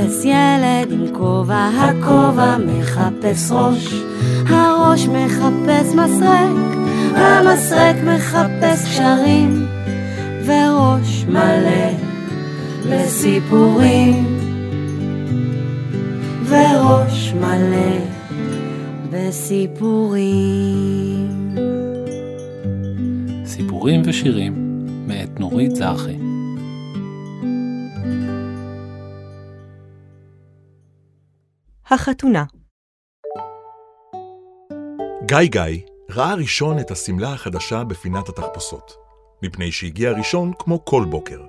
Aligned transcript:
מחפש 0.00 0.24
ילד 0.24 0.92
עם 0.92 1.06
כובע, 1.12 1.68
הכובע 1.68 2.56
מחפש 2.58 3.50
ראש, 3.52 3.94
הראש 4.46 5.06
מחפש 5.06 5.94
מסרק, 5.94 6.50
המסרק 7.14 7.96
מחפש 8.04 8.84
קשרים, 8.84 9.66
וראש 10.46 11.24
מלא 11.28 11.90
לסיפורים, 12.86 14.38
וראש 16.48 17.32
מלא 17.32 17.98
בסיפורים. 19.10 20.30
סיפורים 23.44 24.02
ושירים 24.04 24.84
מאת 25.06 25.40
נורית 25.40 25.76
זרחי. 25.76 26.29
החתונה 31.92 32.44
גיא 35.26 35.38
גיא 35.42 35.80
ראה 36.10 36.34
ראשון 36.34 36.78
את 36.78 36.90
השמלה 36.90 37.32
החדשה 37.32 37.84
בפינת 37.84 38.28
התחפושות, 38.28 38.92
מפני 39.42 39.72
שהגיע 39.72 40.12
ראשון 40.12 40.52
כמו 40.58 40.84
כל 40.84 41.04
בוקר. 41.10 41.40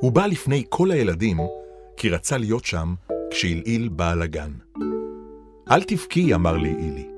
הוא 0.00 0.12
בא 0.12 0.26
לפני 0.26 0.64
כל 0.68 0.90
הילדים, 0.90 1.38
כי 1.96 2.08
רצה 2.08 2.38
להיות 2.38 2.64
שם 2.64 2.94
כשהלעיל 3.30 3.88
בעל 3.88 4.22
הגן. 4.22 4.52
אל 5.70 5.82
תבכי, 5.82 6.34
אמר 6.34 6.56
לי 6.56 6.74
אילי, 6.78 7.08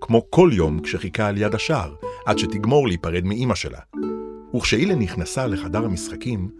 כמו 0.00 0.30
כל 0.30 0.50
יום 0.52 0.80
כשחיכה 0.80 1.26
על 1.26 1.38
יד 1.38 1.54
השער, 1.54 1.94
עד 2.26 2.38
שתגמור 2.38 2.88
להיפרד 2.88 3.24
מאימא 3.24 3.54
שלה. 3.54 3.80
וכשאילי 4.56 4.94
נכנסה 4.94 5.46
לחדר 5.46 5.84
המשחקים, 5.84 6.50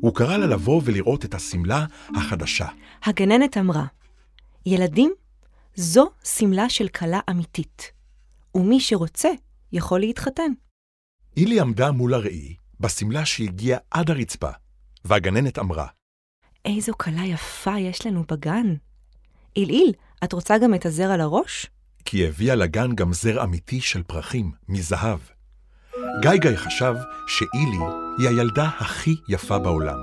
הוא 0.00 0.14
קרא 0.14 0.36
לה 0.36 0.46
לבוא 0.46 0.80
ולראות 0.84 1.24
את 1.24 1.34
השמלה 1.34 1.84
החדשה. 2.16 2.66
הגננת 3.04 3.58
אמרה, 3.58 3.84
ילדים, 4.66 5.12
זו 5.74 6.10
שמלה 6.24 6.68
של 6.68 6.88
כלה 6.88 7.20
אמיתית, 7.30 7.92
ומי 8.54 8.80
שרוצה 8.80 9.28
יכול 9.72 10.00
להתחתן. 10.00 10.52
אילי 11.36 11.60
עמדה 11.60 11.90
מול 11.90 12.14
הראי, 12.14 12.54
בשמלה 12.80 13.26
שהגיעה 13.26 13.78
עד 13.90 14.10
הרצפה, 14.10 14.50
והגננת 15.04 15.58
אמרה, 15.58 15.86
איזו 16.64 16.92
כלה 16.98 17.24
יפה 17.24 17.78
יש 17.78 18.06
לנו 18.06 18.24
בגן. 18.28 18.74
עילעיל, 19.54 19.92
את 20.24 20.32
רוצה 20.32 20.58
גם 20.58 20.74
את 20.74 20.86
הזר 20.86 21.10
על 21.10 21.20
הראש? 21.20 21.66
כי 22.04 22.28
הביאה 22.28 22.54
לגן 22.54 22.94
גם 22.94 23.12
זר 23.12 23.44
אמיתי 23.44 23.80
של 23.80 24.02
פרחים, 24.02 24.52
מזהב. 24.68 25.18
גיא 26.22 26.56
חשב 26.56 26.94
שאילי 27.26 27.84
היא 28.18 28.28
הילדה 28.28 28.68
הכי 28.78 29.14
יפה 29.28 29.58
בעולם, 29.58 29.98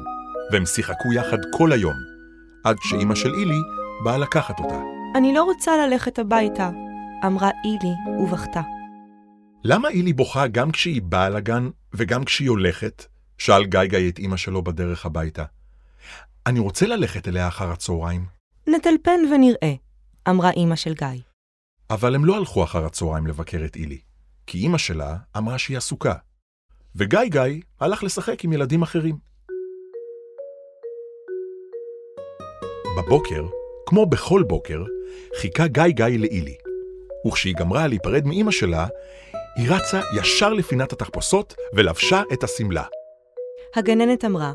והם 0.51 0.65
שיחקו 0.65 1.13
יחד 1.13 1.37
כל 1.57 1.71
היום, 1.71 1.95
עד 2.63 2.75
שאימא 2.83 3.15
של 3.15 3.33
אילי 3.33 3.59
באה 4.03 4.17
לקחת 4.17 4.59
אותה. 4.59 4.81
אני 5.15 5.33
לא 5.33 5.43
רוצה 5.43 5.77
ללכת 5.77 6.19
הביתה, 6.19 6.69
אמרה 7.25 7.49
אילי 7.65 8.21
ובכתה. 8.23 8.61
למה 9.63 9.89
אילי 9.89 10.13
בוכה 10.13 10.47
גם 10.47 10.71
כשהיא 10.71 11.01
באה 11.01 11.29
לגן 11.29 11.69
וגם 11.93 12.25
כשהיא 12.25 12.49
הולכת? 12.49 13.05
שאל 13.37 13.65
גיא 13.65 14.09
את 14.09 14.19
אמא 14.19 14.37
שלו 14.37 14.63
בדרך 14.63 15.05
הביתה. 15.05 15.43
אני 16.45 16.59
רוצה 16.59 16.87
ללכת 16.87 17.27
אליה 17.27 17.47
אחר 17.47 17.71
הצהריים. 17.71 18.25
נטלפן 18.67 19.19
ונראה, 19.33 19.73
אמרה 20.29 20.51
אמא 20.51 20.75
של 20.75 20.93
גיא. 20.93 21.21
אבל 21.89 22.15
הם 22.15 22.25
לא 22.25 22.37
הלכו 22.37 22.63
אחר 22.63 22.85
הצהריים 22.85 23.27
לבקר 23.27 23.65
את 23.65 23.75
אילי, 23.75 23.99
כי 24.47 24.65
אמא 24.67 24.77
שלה 24.77 25.17
אמרה 25.37 25.57
שהיא 25.57 25.77
עסוקה. 25.77 26.13
וגיא 26.95 27.19
גיא 27.29 27.61
הלך 27.79 28.03
לשחק 28.03 28.43
עם 28.43 28.53
ילדים 28.53 28.81
אחרים. 28.81 29.17
בבוקר, 32.97 33.45
כמו 33.87 34.05
בכל 34.05 34.43
בוקר, 34.43 34.83
חיכה 35.41 35.67
גיא 35.67 35.83
גיא 35.87 36.05
לאילי. 36.05 36.55
וכשהיא 37.27 37.55
גמרה 37.55 37.87
להיפרד 37.87 38.23
מאמא 38.25 38.51
שלה, 38.51 38.87
היא 39.55 39.69
רצה 39.69 40.01
ישר 40.19 40.53
לפינת 40.53 40.93
התחפושות 40.93 41.55
ולבשה 41.73 42.21
את 42.33 42.43
השמלה. 42.43 42.83
הגננת 43.75 44.25
אמרה, 44.25 44.53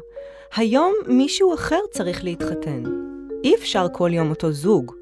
היום 0.56 0.94
מישהו 1.06 1.54
אחר 1.54 1.78
צריך 1.90 2.24
להתחתן. 2.24 2.82
אי 3.44 3.54
אפשר 3.54 3.86
כל 3.92 4.10
יום 4.12 4.30
אותו 4.30 4.52
זוג. 4.52 4.92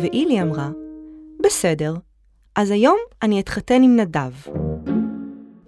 ואילי 0.00 0.42
אמרה, 0.42 0.70
בסדר, 1.44 1.94
אז 2.56 2.70
היום 2.70 2.98
אני 3.22 3.40
אתחתן 3.40 3.82
עם 3.82 3.96
נדב. 3.96 4.32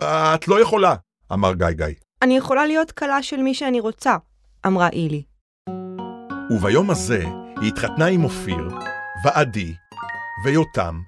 את 0.00 0.48
לא 0.48 0.60
יכולה, 0.60 0.94
אמר 1.32 1.54
גיא 1.54 1.71
גיא. 1.71 1.87
אני 2.22 2.37
יכולה 2.37 2.66
להיות 2.66 2.91
כלה 2.91 3.22
של 3.22 3.37
מי 3.37 3.54
שאני 3.54 3.81
רוצה, 3.81 4.16
אמרה 4.66 4.88
אילי. 4.88 5.22
וביום 6.50 6.91
הזה 6.91 7.25
היא 7.61 7.69
התחתנה 7.69 8.06
עם 8.06 8.25
אופיר, 8.25 8.69
ועדי, 9.25 9.75
ויותם, 10.44 11.00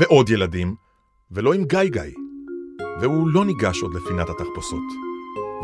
ועוד 0.00 0.30
ילדים, 0.30 0.74
ולא 1.30 1.52
עם 1.52 1.64
גיא 1.64 1.82
גיא. 1.82 2.02
והוא 3.00 3.28
לא 3.28 3.44
ניגש 3.44 3.82
עוד 3.82 3.94
לפינת 3.94 4.28
התחפושות, 4.28 4.82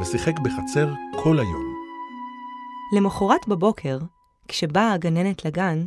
ושיחק 0.01 0.39
בחצר 0.39 0.93
כל 1.23 1.39
היום. 1.39 1.75
למחרת 2.97 3.49
בבוקר, 3.49 3.99
כשבאה 4.49 4.93
הגננת 4.93 5.45
לגן, 5.45 5.87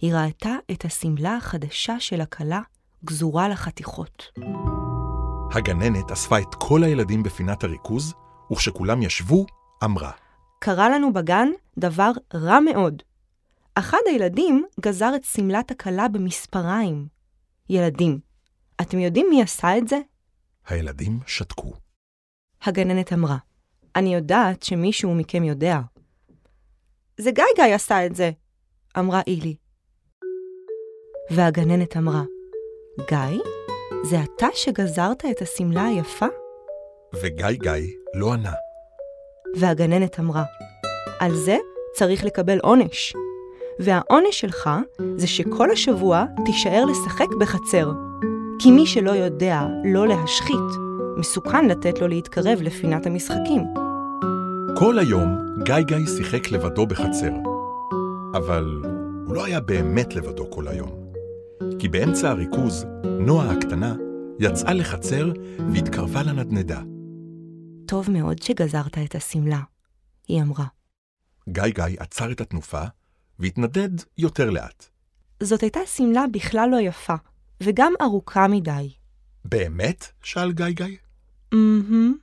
היא 0.00 0.14
ראתה 0.14 0.54
את 0.70 0.84
השמלה 0.84 1.36
החדשה 1.36 2.00
של 2.00 2.20
הכלה 2.20 2.60
גזורה 3.04 3.48
לחתיכות. 3.48 4.30
הגננת 5.52 6.10
אספה 6.10 6.38
את 6.38 6.54
כל 6.54 6.82
הילדים 6.84 7.22
בפינת 7.22 7.64
הריכוז, 7.64 8.14
וכשכולם 8.52 9.02
ישבו, 9.02 9.46
אמרה, 9.84 10.10
קרה 10.58 10.88
לנו 10.88 11.12
בגן 11.12 11.48
דבר 11.78 12.10
רע 12.34 12.60
מאוד. 12.60 13.02
אחד 13.74 13.98
הילדים 14.06 14.64
גזר 14.80 15.12
את 15.16 15.24
שמלת 15.24 15.70
הכלה 15.70 16.08
במספריים. 16.08 17.06
ילדים, 17.70 18.18
אתם 18.80 18.98
יודעים 18.98 19.26
מי 19.30 19.42
עשה 19.42 19.78
את 19.78 19.88
זה? 19.88 19.98
הילדים 20.68 21.20
שתקו. 21.26 21.72
הגננת 22.62 23.12
אמרה, 23.12 23.36
אני 23.96 24.14
יודעת 24.14 24.62
שמישהו 24.62 25.14
מכם 25.14 25.44
יודע. 25.44 25.78
זה 27.20 27.30
גיא 27.30 27.44
גיא 27.56 27.74
עשה 27.74 28.06
את 28.06 28.14
זה, 28.14 28.30
אמרה 28.98 29.20
אילי. 29.26 29.56
והגננת 31.30 31.96
אמרה, 31.96 32.22
גיא, 33.08 33.42
זה 34.04 34.16
אתה 34.22 34.46
שגזרת 34.54 35.24
את 35.30 35.42
השמלה 35.42 35.84
היפה? 35.84 36.26
וגיא 37.14 37.46
גיא 37.50 37.94
לא 38.14 38.32
ענה. 38.32 38.52
והגננת 39.56 40.20
אמרה, 40.20 40.44
על 41.20 41.34
זה 41.34 41.56
צריך 41.94 42.24
לקבל 42.24 42.58
עונש. 42.58 43.14
והעונש 43.80 44.40
שלך 44.40 44.70
זה 45.16 45.26
שכל 45.26 45.70
השבוע 45.70 46.24
תישאר 46.44 46.84
לשחק 46.84 47.28
בחצר. 47.40 47.92
כי 48.58 48.70
מי 48.70 48.86
שלא 48.86 49.10
יודע 49.10 49.66
לא 49.84 50.08
להשחית, 50.08 50.70
מסוכן 51.16 51.68
לתת 51.68 51.98
לו 52.00 52.08
להתקרב 52.08 52.58
לפינת 52.62 53.06
המשחקים. 53.06 53.62
כל 54.78 54.98
היום 54.98 55.28
גיא 55.64 55.80
גיא 55.80 56.06
שיחק 56.16 56.50
לבדו 56.50 56.86
בחצר. 56.86 57.30
אבל 58.34 58.82
הוא 59.26 59.34
לא 59.34 59.44
היה 59.44 59.60
באמת 59.60 60.14
לבדו 60.14 60.50
כל 60.50 60.68
היום. 60.68 60.90
כי 61.78 61.88
באמצע 61.88 62.30
הריכוז, 62.30 62.86
נועה 63.04 63.50
הקטנה 63.50 63.94
יצאה 64.40 64.72
לחצר 64.72 65.32
והתקרבה 65.72 66.22
לנדנדה. 66.22 66.80
טוב 67.86 68.10
מאוד 68.10 68.42
שגזרת 68.42 68.98
את 68.98 69.14
השמלה, 69.14 69.60
היא 70.28 70.42
אמרה. 70.42 70.66
גיא 71.48 71.62
גיא 71.62 71.84
עצר 71.98 72.32
את 72.32 72.40
התנופה 72.40 72.82
והתנדד 73.38 73.90
יותר 74.18 74.50
לאט. 74.50 74.84
זאת 75.42 75.60
הייתה 75.60 75.80
שמלה 75.86 76.24
בכלל 76.32 76.68
לא 76.72 76.76
יפה, 76.80 77.14
וגם 77.62 77.92
ארוכה 78.02 78.48
מדי. 78.48 78.94
באמת? 79.44 80.12
שאל 80.22 80.52
גיא 80.52 80.68
גיא. 80.68 80.96
אמ 81.54 82.14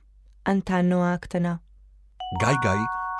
ענתה 0.48 0.82
נועה 0.82 1.14
הקטנה. 1.14 1.54
גיא 2.40 2.48
גיא 2.62 2.70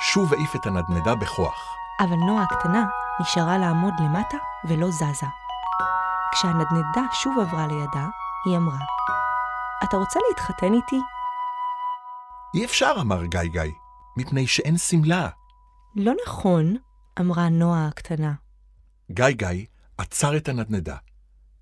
שוב 0.00 0.32
העיף 0.32 0.56
את 0.56 0.66
הנדנדה 0.66 1.14
בכוח. 1.14 1.76
אבל 2.00 2.16
נועה 2.16 2.42
הקטנה 2.42 2.84
נשארה 3.20 3.58
לעמוד 3.58 3.94
למטה 4.00 4.36
ולא 4.68 4.90
זזה. 4.90 5.26
כשהנדנדה 6.32 7.02
שוב 7.12 7.38
עברה 7.38 7.66
לידה, 7.66 8.08
היא 8.44 8.56
אמרה, 8.56 8.78
אתה 9.84 9.96
רוצה 9.96 10.20
להתחתן 10.28 10.74
איתי? 10.74 11.00
אי 12.54 12.64
אפשר, 12.64 12.94
אמר 13.00 13.24
גיא 13.24 13.42
גיא, 13.42 13.72
מפני 14.16 14.46
שאין 14.46 14.78
שמלה. 14.78 15.28
לא 15.96 16.12
נכון, 16.26 16.76
אמרה 17.20 17.48
נועה 17.48 17.88
הקטנה. 17.88 18.32
גיא 19.10 19.30
גיא 19.30 19.66
עצר 19.98 20.36
את 20.36 20.48
הנדנדה, 20.48 20.96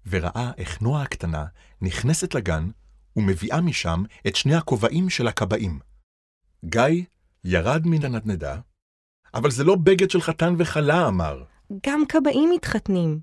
וראה 0.06 0.50
איך 0.56 0.82
נועה 0.82 1.02
הקטנה 1.02 1.46
נכנסת 1.80 2.34
לגן 2.34 2.70
ומביאה 3.16 3.60
משם 3.60 4.02
את 4.26 4.36
שני 4.36 4.54
הכובעים 4.54 5.10
של 5.10 5.28
הכבאים. 5.28 5.78
גיא 6.64 7.04
ירד 7.44 7.86
מן 7.86 8.04
הנדנדה, 8.04 8.60
אבל 9.34 9.50
זה 9.50 9.64
לא 9.64 9.76
בגד 9.76 10.10
של 10.10 10.20
חתן 10.20 10.54
וכלה, 10.58 11.08
אמר. 11.08 11.44
גם 11.86 12.02
כבאים 12.08 12.50
מתחתנים. 12.54 13.20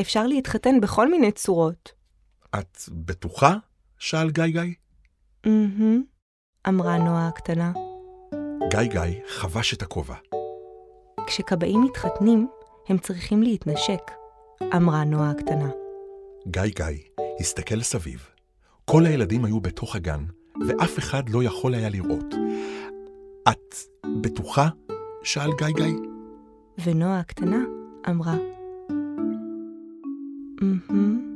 אפשר 0.00 0.26
להתחתן 0.26 0.80
בכל 0.80 1.10
מיני 1.10 1.32
צורות. 1.32 1.92
את 2.58 2.78
בטוחה? 2.92 3.56
שאל 3.98 4.30
גיא 4.30 4.46
גיא. 4.46 4.74
אמ 5.46 6.02
אמרה 6.68 6.98
נועה 6.98 7.28
הקטנה. 7.28 7.72
גיא 8.70 8.82
גיא 8.82 9.20
חבש 9.28 9.74
את 9.74 9.82
הכובע. 9.82 10.16
כשכבאים 11.26 11.82
מתחתנים, 11.82 12.48
הם 12.88 12.98
צריכים 12.98 13.42
להתנשק, 13.42 14.10
אמרה 14.76 15.04
נועה 15.04 15.30
הקטנה. 15.30 15.70
גיא 16.48 16.62
גיא 16.62 16.84
הסתכל 17.40 17.82
סביב. 17.82 18.26
כל 18.84 19.06
הילדים 19.06 19.44
היו 19.44 19.60
בתוך 19.60 19.96
הגן, 19.96 20.24
ואף 20.68 20.98
אחד 20.98 21.28
לא 21.28 21.42
יכול 21.42 21.74
היה 21.74 21.88
לראות. 21.88 22.34
את 23.48 23.74
בטוחה? 24.20 24.68
שאל 25.22 25.50
גיא 25.58 25.66
גיא. 25.76 25.94
ונועה 26.84 27.18
הקטנה 27.20 27.64
אמרה, 28.08 28.34
"אמ-הם." 30.62 31.33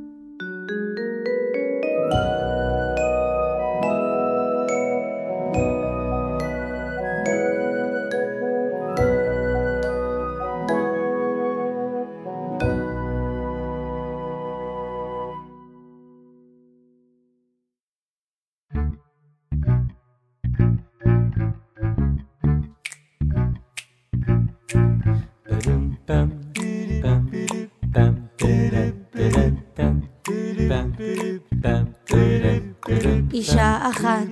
אישה 33.39 33.77
אחת 33.89 34.27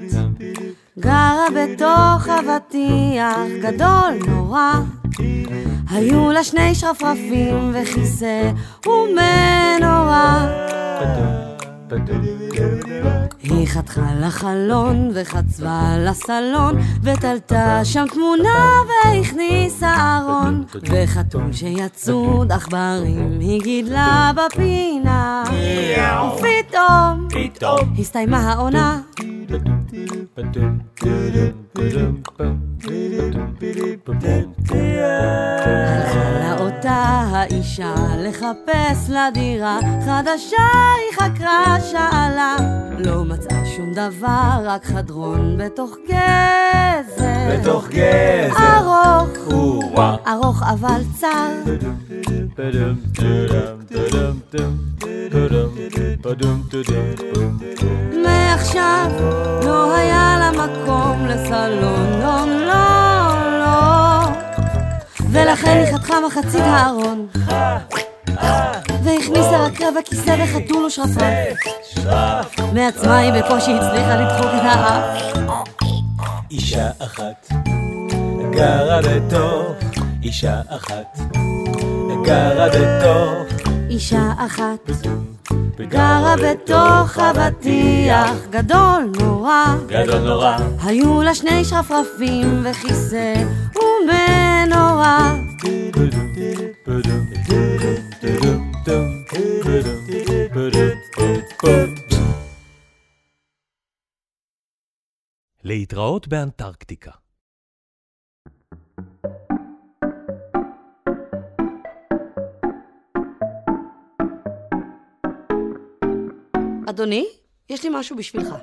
גרה 1.00 1.46
בתוך 1.56 2.28
אבטיח 2.30 3.38
גדול 3.62 4.14
נורא. 4.28 4.74
היו 5.90 6.32
לה 6.32 6.44
שני 6.44 6.76
שרפרפים 6.76 7.74
וכיסא 7.74 8.52
ומנורה. 8.86 10.48
היא 13.44 13.68
חתכה 13.68 14.12
לחלון 14.22 15.10
וחצבה 15.14 15.82
לסלון 15.98 16.78
ותלתה 17.04 17.80
שם 17.84 18.06
תמונה 18.14 18.70
והכניסה 18.88 20.18
ארון. 20.18 20.64
וחתום 20.84 21.54
שיצוד 21.54 22.52
עכברים 22.52 23.40
היא 23.40 23.62
גידלה 23.62 24.32
בפינה 24.36 25.17
ופתאום 27.58 27.94
הסתיימה 28.00 28.38
העונה. 28.38 29.02
הלכה 35.64 36.40
לה 36.40 36.56
אותה 36.60 37.26
האישה 37.32 37.96
לחפש 38.18 39.10
לה 39.10 39.30
דירה 39.34 39.80
חדשה 40.06 40.68
היא 40.98 41.20
חקרה 41.20 41.78
שאלה. 41.92 42.56
לא 42.98 43.24
מצאה 43.24 43.66
שום 43.66 43.94
דבר 43.94 44.62
רק 44.64 44.86
חדרון 44.86 45.58
בתוך 45.58 45.98
גזר. 46.08 47.60
בתוך 47.60 47.88
גזר. 47.88 48.58
ארוך. 48.58 49.38
ארוך 50.28 50.64
אבל 50.64 51.02
צר 51.20 51.48
מעכשיו 58.24 59.12
לא 59.66 59.96
היה 59.96 60.38
לה 60.40 60.52
מקום 60.52 61.26
לסלון, 61.26 62.22
לא, 62.22 62.46
לא, 62.68 63.60
לא. 63.60 64.30
ולכן 65.32 65.84
היא 65.86 65.96
חתכה 65.96 66.16
מחצית 66.28 66.62
הארון. 66.62 67.28
והכניסה 69.04 69.66
רק 69.66 69.82
רבע 69.82 70.02
כיסא 70.06 70.36
וחתול 70.44 70.86
ושרפרף. 70.86 71.58
מעצמה 72.74 73.18
היא 73.18 73.32
בקושי 73.34 73.72
הצליחה 73.72 74.16
לדחוק 74.16 74.52
את 74.54 74.62
האף. 74.64 75.38
אישה 76.52 76.90
אחת 77.00 77.48
גרה 78.52 79.00
בתוך 79.02 79.76
אישה 80.24 80.62
אחת 80.70 81.18
גרה 82.26 82.68
בתוך 82.70 83.68
אישה 83.90 84.32
אחת 84.38 84.92
גרה 85.82 86.36
בתוך 86.44 87.18
אבטיח 87.18 88.46
גדול 88.50 89.12
נורא. 89.20 89.76
גדול 89.88 90.20
נורא 90.20 90.58
היו 90.84 91.22
לה 91.24 91.36
שני 91.36 91.66
שרפרפים 91.66 92.64
וכיסא 92.64 93.34
ומנורה. 93.76 95.34
להתראות 105.64 106.28
באנטרקטיקה. 106.28 107.12
אדוני, 116.90 117.26
יש 117.70 117.84
לי 117.84 117.90
משהו 117.94 118.16
בשבילך. 118.16 118.56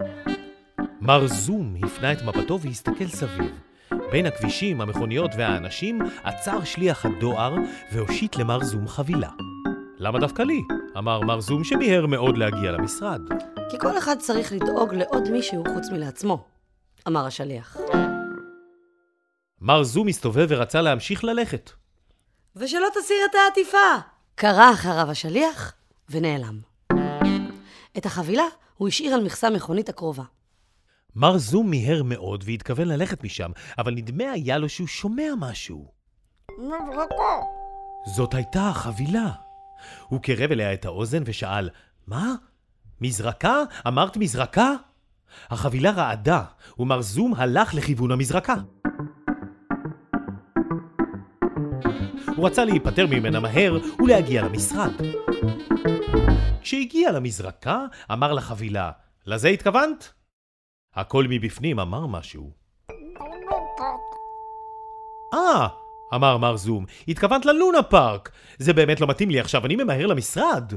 מר 1.00 1.26
זום 1.26 1.76
הפנה 1.84 2.12
את 2.12 2.22
מבטו 2.22 2.60
והסתכל 2.60 3.08
סביב. 3.08 3.52
בין 4.12 4.26
הכבישים, 4.26 4.80
המכוניות 4.80 5.30
והאנשים 5.38 5.98
עצר 6.22 6.64
שליח 6.64 7.06
הדואר 7.06 7.54
והושיט 7.92 8.36
למר 8.36 8.64
זום 8.64 8.88
חבילה. 8.88 9.30
למה 9.98 10.18
דווקא 10.18 10.42
לי? 10.42 10.60
אמר 10.98 11.20
מר 11.20 11.40
זום 11.40 11.64
שמיהר 11.64 12.06
מאוד 12.06 12.38
להגיע 12.38 12.70
למשרד. 12.72 13.20
כי 13.70 13.78
כל 13.78 13.98
אחד 13.98 14.16
צריך 14.18 14.52
לדאוג 14.52 14.94
לעוד 14.94 15.30
מישהו 15.30 15.64
חוץ 15.74 15.88
מלעצמו, 15.92 16.44
אמר 17.08 17.26
השליח. 17.26 17.76
מר 19.60 19.82
זום 19.82 20.08
הסתובב 20.08 20.46
ורצה 20.48 20.82
להמשיך 20.82 21.24
ללכת. 21.24 21.70
ושלא 22.56 22.88
תסיר 22.94 23.16
את 23.30 23.34
העטיפה! 23.34 24.08
קרא 24.34 24.72
אחריו 24.72 25.10
השליח 25.10 25.72
ונעלם. 26.10 26.73
את 27.98 28.06
החבילה 28.06 28.44
הוא 28.76 28.88
השאיר 28.88 29.14
על 29.14 29.24
מכסה 29.24 29.50
מכונית 29.50 29.88
הקרובה. 29.88 30.22
מר 31.16 31.38
זום 31.38 31.70
מיהר 31.70 32.02
מאוד 32.02 32.44
והתכוון 32.46 32.88
ללכת 32.88 33.24
משם, 33.24 33.50
אבל 33.78 33.94
נדמה 33.94 34.30
היה 34.30 34.58
לו 34.58 34.68
שהוא 34.68 34.86
שומע 34.86 35.28
משהו. 35.38 35.92
זאת 38.06 38.34
הייתה 38.34 38.68
החבילה. 38.68 39.30
הוא 40.08 40.20
קירב 40.20 40.52
אליה 40.52 40.74
את 40.74 40.84
האוזן 40.84 41.22
ושאל, 41.26 41.70
מה? 42.06 42.34
מזרקה? 43.00 43.62
אמרת 43.86 44.16
מזרקה? 44.16 44.72
החבילה 45.50 45.90
רעדה, 45.90 46.42
ומר 46.78 47.02
זום 47.02 47.34
הלך 47.34 47.74
לכיוון 47.74 48.10
המזרקה. 48.10 48.54
הוא 52.44 52.50
רצה 52.50 52.64
להיפטר 52.64 53.06
ממנה 53.06 53.40
מהר 53.40 53.78
ולהגיע 53.98 54.42
למשרד. 54.42 54.92
כשהגיע 56.62 57.12
למזרקה, 57.12 57.78
אמר 58.12 58.32
לחבילה, 58.32 58.90
לזה 59.26 59.48
התכוונת? 59.48 60.12
הקול 60.94 61.26
מבפנים 61.30 61.80
אמר 61.80 62.06
משהו. 62.06 62.50
אה, 65.34 65.66
אמר 66.14 66.36
מר 66.36 66.56
זום, 66.56 66.84
התכוונת 67.08 67.46
ללונה 67.46 67.82
פארק. 67.82 68.30
זה 68.58 68.72
באמת 68.72 69.00
לא 69.00 69.06
מתאים 69.06 69.30
לי 69.30 69.40
עכשיו, 69.40 69.66
אני 69.66 69.76
ממהר 69.76 70.06
למשרד. 70.06 70.72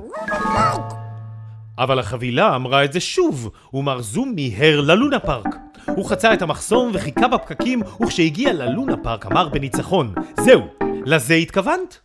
אבל 1.78 2.00
החבילה 2.00 2.56
אמרה 2.56 2.86
את 2.86 2.94
זה 2.94 3.00
שוב, 3.00 3.50
ומר 3.74 4.02
זום 4.02 4.32
מיהר 4.36 4.82
ללונה 4.82 5.20
פארק. 5.20 5.56
הוא 5.86 6.10
חצה 6.10 6.34
את 6.34 6.42
המחסום 6.42 6.92
וחיכה 6.94 7.28
בפקקים, 7.28 7.82
וכשהגיע 8.02 8.54
ללונה 8.54 8.98
פארק 8.98 9.26
אמר 9.26 9.50
בניצחון, 9.50 10.14
זהו, 10.40 10.87
לזה 11.10 11.34
התכוונת? 11.34 12.00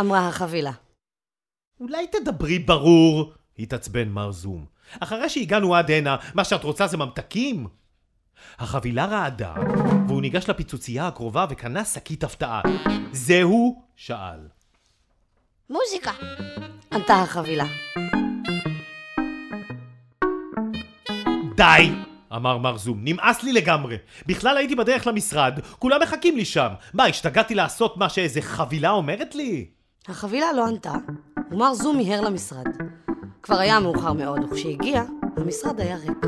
אמרה 0.00 0.28
החבילה. 0.28 0.72
אולי 1.80 2.06
תדברי 2.06 2.58
ברור, 2.58 3.32
התעצבן 3.58 4.08
מר 4.08 4.32
זום. 4.32 4.66
אחרי 5.00 5.28
שהגענו 5.28 5.74
עד 5.74 5.90
הנה, 5.90 6.16
מה 6.34 6.44
שאת 6.44 6.64
רוצה 6.64 6.86
זה 6.86 6.96
ממתקים? 6.96 7.66
החבילה 8.58 9.06
רעדה, 9.06 9.54
והוא 10.08 10.20
ניגש 10.20 10.48
לפיצוצייה 10.48 11.06
הקרובה 11.06 11.46
וקנה 11.50 11.84
שקית 11.84 12.24
הפתעה. 12.24 12.62
זהו? 13.12 13.82
שאל. 13.96 14.48
מוזיקה! 15.70 16.12
ענתה 16.92 17.14
החבילה. 17.14 17.66
די! 21.56 22.09
אמר 22.36 22.58
מר 22.58 22.76
זום, 22.76 22.98
נמאס 23.00 23.42
לי 23.42 23.52
לגמרי. 23.52 23.96
בכלל 24.26 24.56
הייתי 24.56 24.74
בדרך 24.74 25.06
למשרד, 25.06 25.58
כולם 25.78 26.02
מחכים 26.02 26.36
לי 26.36 26.44
שם. 26.44 26.68
מה, 26.94 27.04
השתגעתי 27.04 27.54
לעשות 27.54 27.96
מה 27.96 28.08
שאיזה 28.08 28.42
חבילה 28.42 28.90
אומרת 28.90 29.34
לי? 29.34 29.66
החבילה 30.08 30.52
לא 30.52 30.66
ענתה, 30.66 30.94
ומר 31.50 31.74
זום 31.74 31.96
מיהר 31.96 32.20
למשרד. 32.20 32.66
כבר 33.42 33.58
היה 33.58 33.80
מאוחר 33.80 34.12
מאוד, 34.12 34.40
וכשהגיע, 34.44 35.02
המשרד 35.36 35.80
היה 35.80 35.96
ריק. 35.96 36.26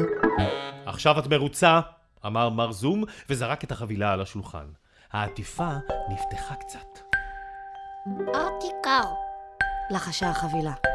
עכשיו 0.87 1.19
את 1.19 1.27
מרוצה? 1.27 1.81
אמר 2.27 2.49
מר 2.49 2.73
זום, 2.73 3.05
וזרק 3.31 3.65
את 3.65 3.73
החבילה 3.73 4.13
על 4.13 4.21
השולחן. 4.21 4.67
העטיפה 5.13 5.71
נפתחה 6.11 6.55
קצת. 6.55 6.99
ארטיקר, 8.35 9.05
לחשה 9.91 10.31
החבילה. 10.31 10.92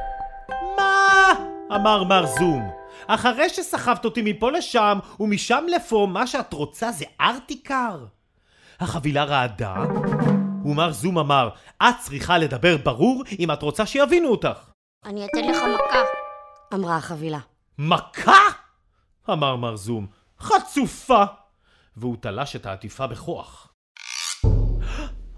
אמר 1.75 2.03
מר 2.03 2.25
זום. 2.25 2.71
אחרי 3.07 3.49
שסחבת 3.49 4.05
אותי 4.05 4.21
מפה 4.23 4.51
לשם 4.51 4.99
ומשם 5.19 5.65
לפה, 5.75 6.07
מה 6.09 6.27
שאת 6.27 6.53
רוצה 6.53 6.91
זה 6.91 7.05
ארטיקר? 7.21 8.05
החבילה 8.79 9.23
רעדה, 9.23 9.75
ומר 10.65 10.91
זום 10.91 11.17
אמר, 11.17 11.49
את 11.83 11.95
צריכה 11.99 12.37
לדבר 12.37 12.77
ברור 12.77 13.23
אם 13.39 13.51
את 13.51 13.61
רוצה 13.61 13.85
שיבינו 13.85 14.29
אותך. 14.29 14.69
אני 15.05 15.25
אתן 15.25 15.49
לך 15.49 15.57
מכה, 15.57 15.99
אמרה 16.73 16.97
החבילה. 16.97 17.39
מכה? 17.77 18.41
אמר 19.29 19.55
מר 19.55 19.75
זום, 19.75 20.07
חצופה! 20.39 21.23
והוא 21.97 22.17
תלש 22.19 22.55
את 22.55 22.65
העטיפה 22.65 23.07
בכוח. 23.07 23.73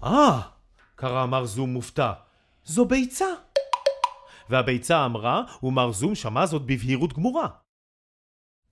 אה, 0.04 0.40
קרא 0.94 1.26
מר 1.26 1.44
זום 1.44 1.72
מופתע, 1.72 2.12
זו 2.64 2.84
ביצה. 2.84 3.26
והביצה 4.50 5.04
אמרה, 5.04 5.42
ומר 5.62 5.92
זום 5.92 6.14
שמע 6.14 6.46
זאת 6.46 6.62
בבהירות 6.62 7.12
גמורה. 7.12 7.48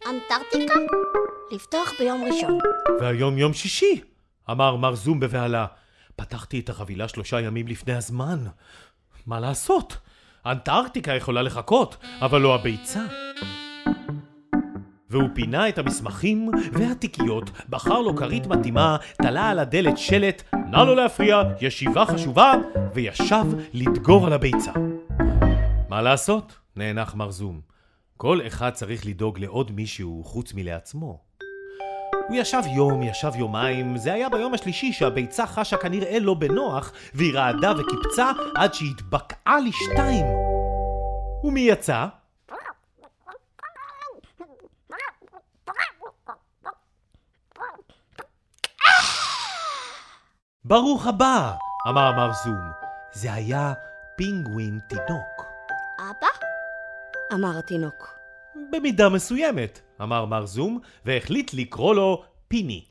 אנטארקטיקה? 0.06 0.74
לפתוח 1.52 1.92
ביום 1.98 2.24
ראשון. 2.24 2.58
והיום 3.00 3.38
יום 3.38 3.52
שישי, 3.52 4.00
אמר 4.50 4.76
מר 4.76 4.94
זום 4.94 5.20
בבהלה. 5.20 5.66
פתחתי 6.16 6.60
את 6.60 6.68
החבילה 6.68 7.08
שלושה 7.08 7.40
ימים 7.40 7.68
לפני 7.68 7.94
הזמן. 7.94 8.38
מה 9.26 9.40
לעשות? 9.40 9.96
אנטארקטיקה 10.46 11.14
יכולה 11.14 11.42
לחכות, 11.42 11.96
אבל 12.20 12.40
לא 12.40 12.54
הביצה. 12.54 13.04
והוא 15.10 15.28
פינה 15.34 15.68
את 15.68 15.78
המסמכים 15.78 16.50
והתיקיות, 16.72 17.50
בחר 17.68 18.00
לו 18.00 18.16
כרית 18.16 18.46
מתאימה, 18.46 18.96
תלה 19.22 19.50
על 19.50 19.58
הדלת 19.58 19.98
שלט, 19.98 20.42
נא 20.54 20.76
לא 20.76 20.96
להפריע, 20.96 21.42
ישיבה 21.60 22.06
חשובה, 22.06 22.52
וישב 22.94 23.44
לדגור 23.72 24.26
על 24.26 24.32
הביצה. 24.32 24.72
מה 25.88 26.02
לעשות? 26.02 26.58
נאנח 26.76 27.14
מר 27.14 27.30
זום. 27.30 27.60
כל 28.16 28.40
אחד 28.46 28.70
צריך 28.70 29.06
לדאוג 29.06 29.38
לעוד 29.38 29.70
מישהו 29.70 30.22
חוץ 30.24 30.54
מלעצמו. 30.54 31.20
הוא 32.28 32.36
ישב 32.36 32.62
יום, 32.76 33.02
ישב 33.02 33.30
יומיים, 33.36 33.96
זה 33.96 34.12
היה 34.12 34.28
ביום 34.28 34.54
השלישי 34.54 34.92
שהביצה 34.92 35.46
חשה 35.46 35.76
כנראה 35.76 36.18
לא 36.18 36.34
בנוח, 36.34 36.92
והיא 37.14 37.34
רעדה 37.34 37.72
וקיפצה 37.78 38.30
עד 38.54 38.74
שהתבקעה 38.74 39.58
לשתיים. 39.58 40.26
ומי 41.44 41.60
יצא? 41.60 42.06
ברוך 50.64 51.06
הבא, 51.06 51.54
אמר 51.88 52.12
מר 52.12 52.32
זום. 52.44 52.70
זה 53.12 53.32
היה 53.32 53.72
פינגווין 54.16 54.78
תינוק. 54.88 55.47
אבא? 55.98 56.26
אמר 57.34 57.58
התינוק. 57.58 58.08
במידה 58.72 59.08
מסוימת, 59.08 59.80
אמר 60.02 60.24
מר 60.24 60.46
זום, 60.46 60.80
והחליט 61.04 61.54
לקרוא 61.54 61.94
לו 61.94 62.24
פיני. 62.48 62.84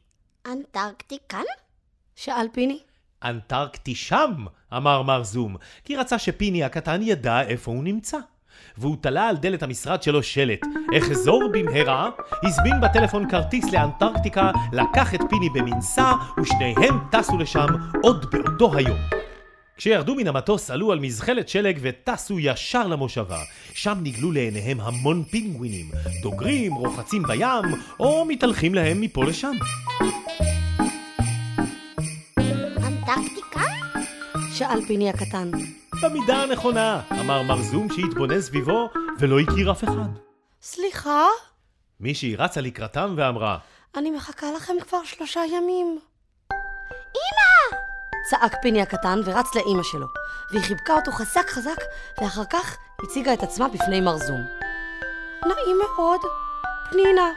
אנטארקטיקן? 0.46 1.44
שאל 2.16 2.48
פיני. 2.54 2.80
אנטרקטי 3.24 3.96
שם, 3.96 4.46
אמר 4.78 5.02
מר 5.02 5.24
זום, 5.24 5.56
כי 5.84 5.96
רצה 5.96 6.20
שפיני 6.20 6.64
הקטן 6.64 7.02
ידע 7.02 7.42
איפה 7.42 7.72
הוא 7.72 7.84
נמצא. 7.84 8.18
והוא 8.78 8.98
תלה 9.02 9.28
על 9.28 9.38
דלת 9.38 9.64
המשרד 9.64 10.04
שלו 10.04 10.24
שלט, 10.24 10.62
אחזור 10.98 11.44
במהרה, 11.54 12.10
הזמין 12.44 12.82
בטלפון 12.82 13.30
כרטיס 13.30 13.72
לאנטרקטיקה, 13.72 14.52
לקח 14.74 15.16
את 15.16 15.20
פיני 15.30 15.50
במנסה, 15.50 16.12
ושניהם 16.42 17.00
טסו 17.12 17.38
לשם 17.38 17.68
עוד 18.04 18.26
באותו 18.32 18.78
היום. 18.78 19.27
כשירדו 19.78 20.16
מן 20.16 20.28
המטוס 20.28 20.72
עלו 20.72 20.92
על 20.92 21.00
מזחלת 21.00 21.50
שלג 21.50 21.80
וטסו 21.82 22.40
ישר 22.40 22.88
למושבה. 22.88 23.40
שם 23.74 23.98
נגלו 24.04 24.32
לעיניהם 24.32 24.80
המון 24.80 25.24
פינגווינים, 25.24 25.92
דוגרים, 26.22 26.74
רוחצים 26.74 27.24
בים, 27.24 27.82
או 28.00 28.26
מתהלכים 28.26 28.76
להם 28.76 29.02
מפה 29.02 29.26
לשם. 29.26 29.56
שאל 34.58 34.86
פיני 34.88 35.10
הקטן. 35.10 35.52
במידה 36.04 36.44
הנכונה, 36.44 37.02
אמר 37.12 37.42
מר 37.42 37.62
זום 37.62 37.88
שהתבונן 37.90 38.42
סביבו 38.42 38.90
ולא 39.20 39.40
הכיר 39.40 39.72
אף 39.72 39.84
אחד. 39.84 40.10
סליחה? 40.62 41.26
מישהי 42.00 42.36
רצה 42.36 42.62
לקראתם 42.62 43.14
ואמרה, 43.18 43.58
אני 43.98 44.12
מחכה 44.12 44.48
לכם 44.56 44.74
כבר 44.82 45.04
שלושה 45.04 45.42
ימים. 45.46 46.00
אמא! 46.52 47.47
צעק 48.30 48.56
פיני 48.62 48.82
הקטן 48.82 49.20
ורץ 49.26 49.56
לאימא 49.56 49.84
שלו, 49.84 50.08
והיא 50.52 50.64
חיבקה 50.64 50.96
אותו 50.96 51.12
חזק 51.12 51.50
חזק, 51.50 51.78
ואחר 52.22 52.46
כך 52.46 52.78
הציגה 53.04 53.34
את 53.34 53.44
עצמה 53.44 53.68
בפני 53.68 54.02
מר 54.02 54.18
זום. 54.18 54.42
נעים 55.46 55.78
מאוד, 55.80 56.20
פנינה. 56.92 57.32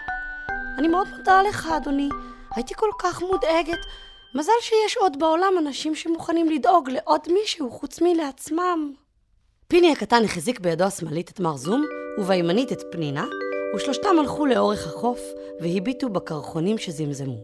אני 0.79 0.89
מאוד 0.89 1.09
מודה 1.17 1.43
לך, 1.43 1.69
אדוני. 1.77 2.09
הייתי 2.55 2.75
כל 2.75 2.91
כך 2.99 3.23
מודאגת. 3.23 3.87
מזל 4.35 4.53
שיש 4.61 4.97
עוד 4.97 5.19
בעולם 5.19 5.53
אנשים 5.59 5.95
שמוכנים 5.95 6.51
לדאוג 6.51 6.91
לעוד 6.91 7.21
מישהו 7.33 7.71
חוץ 7.71 8.01
מלעצמם. 8.03 8.93
פיני 9.69 9.93
הקטן 9.93 10.25
החזיק 10.25 10.61
בידו 10.61 10.85
השמאלית 10.85 11.31
את 11.31 11.41
מר 11.41 11.57
זום, 11.57 11.85
ובימנית 12.19 12.73
את 12.73 12.83
פנינה, 12.93 13.25
ושלושתם 13.77 14.19
הלכו 14.19 14.47
לאורך 14.47 14.87
החוף, 14.87 15.21
והביטו 15.61 16.09
בקרחונים 16.09 16.79
שזמזמו. 16.79 17.37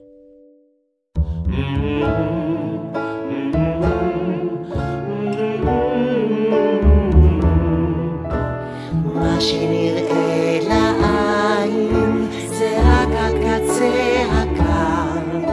שנראה 9.40 10.59
לעין 10.69 12.26
זה 12.47 12.78
רק 12.85 13.09
הקצה 13.12 14.23
הקר. 14.33 15.50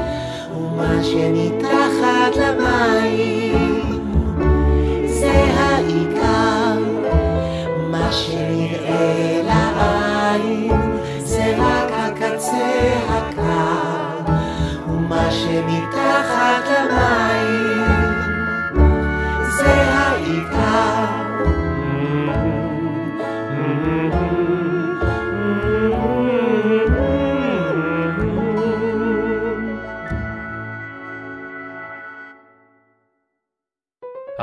ומה 0.58 1.04
שמתחת 1.04 2.36
למים 2.36 4.02
זה 5.06 5.32
העיקר. 5.32 6.80
מה 7.92 8.12
שנראה 8.12 9.42
לעין 9.46 10.72
זה 11.20 11.56
רק 11.58 11.92
הקצה 11.92 12.94
הקר. 13.10 14.34
ומה 14.88 15.32
שמתחת 15.32 16.66
למים 16.70 17.52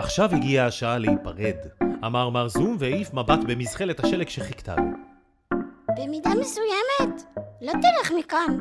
עכשיו 0.00 0.34
הגיעה 0.34 0.66
השעה 0.66 0.98
להיפרד, 0.98 1.56
אמר 2.06 2.28
מר 2.28 2.48
זום 2.48 2.76
והעיף 2.78 3.14
מבט 3.14 3.38
במזחלת 3.46 4.00
השלג 4.00 4.28
שחיכתה 4.28 4.76
לו. 4.76 4.82
במידה 5.96 6.30
מסוימת, 6.40 7.22
לא 7.60 7.72
תלך 7.72 8.12
מכאן. 8.18 8.58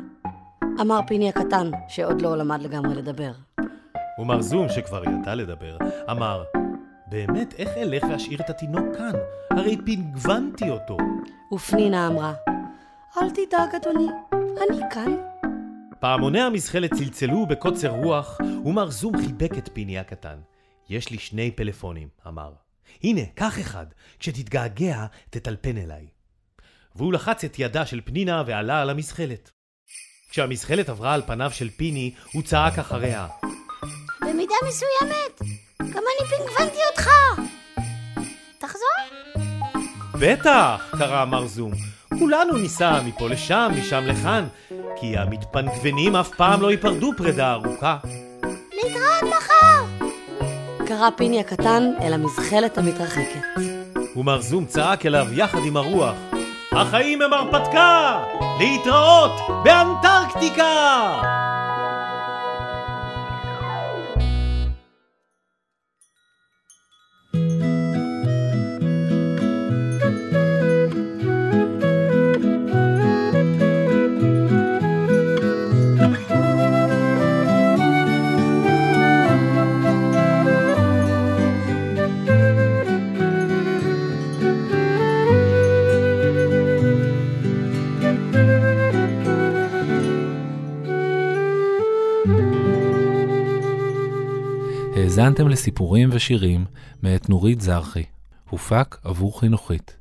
אמר 0.80 1.00
פיני 1.06 1.28
הקטן, 1.28 1.70
שעוד 1.88 2.22
לא 2.22 2.36
למד 2.36 2.62
לגמרי 2.62 2.94
לדבר. 2.94 3.30
ומר 4.18 4.40
זום, 4.40 4.68
שכבר 4.68 5.02
ידע 5.04 5.34
לדבר, 5.34 5.76
אמר, 6.10 6.44
באמת, 7.06 7.54
איך 7.58 7.68
אלך 7.76 8.02
ואשאיר 8.10 8.40
את 8.40 8.50
התינוק 8.50 8.96
כאן? 8.96 9.12
הרי 9.50 9.76
פינגוונתי 9.84 10.70
אותו. 10.70 10.96
ופנינה 11.52 12.06
אמרה, 12.06 12.32
אל 13.18 13.30
תדאג, 13.30 13.74
אדוני, 13.74 14.08
אני 14.32 14.80
כאן. 14.90 15.16
פעמוני 16.00 16.40
המזחלת 16.40 16.94
צלצלו 16.94 17.46
בקוצר 17.46 17.88
רוח, 17.88 18.40
ומר 18.64 18.90
זום 18.90 19.16
חיבק 19.16 19.58
את 19.58 19.68
פיני 19.72 19.98
הקטן. 19.98 20.36
יש 20.90 21.10
לי 21.10 21.18
שני 21.18 21.50
פלאפונים, 21.50 22.08
אמר. 22.26 22.52
הנה, 23.02 23.20
קח 23.34 23.60
אחד, 23.60 23.86
כשתתגעגע, 24.18 25.06
תטלפן 25.30 25.78
אליי. 25.78 26.06
והוא 26.94 27.12
לחץ 27.12 27.44
את 27.44 27.58
ידה 27.58 27.86
של 27.86 28.00
פנינה 28.04 28.42
ועלה 28.46 28.82
על 28.82 28.90
המזחלת. 28.90 29.50
כשהמזחלת 30.30 30.88
עברה 30.88 31.14
על 31.14 31.22
פניו 31.26 31.50
של 31.50 31.70
פיני, 31.70 32.14
הוא 32.32 32.42
צעק 32.42 32.78
אחריה. 32.78 33.28
במידה 34.20 34.54
מסוימת, 34.68 35.40
גם 35.80 36.02
אני 36.02 36.28
פינגוונתי 36.28 36.80
אותך. 36.90 37.10
תחזור. 38.58 39.44
בטח, 40.20 40.94
קרא 40.98 41.24
מר 41.24 41.46
זום. 41.46 41.72
כולנו 42.18 42.58
ניסע 42.58 43.02
מפה 43.02 43.28
לשם, 43.28 43.72
משם 43.78 44.04
לכאן, 44.06 44.48
כי 45.00 45.16
המתפנגוונים 45.16 46.16
אף 46.16 46.30
פעם 46.36 46.62
לא 46.62 46.70
ייפרדו 46.70 47.12
פרידה 47.16 47.52
ארוכה. 47.52 47.98
קרא 50.90 51.10
פיני 51.16 51.40
הקטן 51.40 51.92
אל 52.02 52.12
המזחלת 52.12 52.78
המתרחקת. 52.78 53.60
ומר 54.16 54.40
זום 54.40 54.66
צעק 54.66 55.06
אליו 55.06 55.26
יחד 55.32 55.58
עם 55.66 55.76
הרוח. 55.76 56.14
החיים 56.72 57.22
הם 57.22 57.32
הרפתקה! 57.32 58.22
להתראות 58.58 59.32
באנטרקטיקה! 59.64 60.70
האזנתם 95.20 95.48
לסיפורים 95.48 96.08
ושירים 96.12 96.64
מאת 97.02 97.28
נורית 97.28 97.60
זרחי. 97.60 98.04
הופק 98.50 98.96
עבור 99.04 99.40
חינוכית. 99.40 99.99